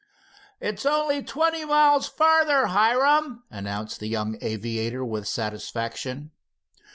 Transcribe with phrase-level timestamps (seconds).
[0.59, 6.31] "It's only twenty miles farther, Hiram," announced the young aviator with satisfaction.